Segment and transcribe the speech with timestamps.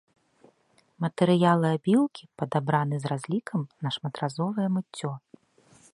[1.03, 5.11] Матэрыялы абіўкі падабраны з разлікам на шматразовае мыццё.